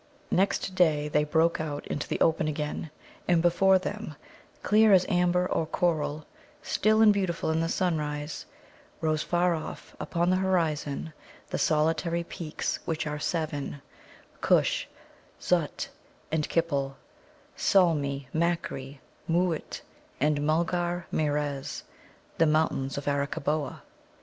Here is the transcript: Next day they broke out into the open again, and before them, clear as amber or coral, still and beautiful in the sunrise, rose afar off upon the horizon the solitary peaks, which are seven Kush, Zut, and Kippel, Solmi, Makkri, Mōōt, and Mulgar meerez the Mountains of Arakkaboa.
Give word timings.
Next 0.31 0.73
day 0.73 1.09
they 1.09 1.23
broke 1.23 1.61
out 1.61 1.85
into 1.85 2.07
the 2.07 2.19
open 2.21 2.47
again, 2.47 2.89
and 3.27 3.39
before 3.39 3.77
them, 3.77 4.15
clear 4.63 4.93
as 4.93 5.05
amber 5.07 5.45
or 5.45 5.67
coral, 5.67 6.25
still 6.63 7.03
and 7.03 7.13
beautiful 7.13 7.51
in 7.51 7.59
the 7.59 7.69
sunrise, 7.69 8.47
rose 8.99 9.21
afar 9.21 9.53
off 9.53 9.95
upon 9.99 10.31
the 10.31 10.37
horizon 10.37 11.13
the 11.51 11.59
solitary 11.59 12.23
peaks, 12.23 12.79
which 12.85 13.05
are 13.05 13.19
seven 13.19 13.79
Kush, 14.41 14.87
Zut, 15.39 15.89
and 16.31 16.49
Kippel, 16.49 16.95
Solmi, 17.55 18.27
Makkri, 18.33 18.97
Mōōt, 19.29 19.81
and 20.19 20.41
Mulgar 20.41 21.05
meerez 21.13 21.83
the 22.39 22.47
Mountains 22.47 22.97
of 22.97 23.05
Arakkaboa. 23.05 23.83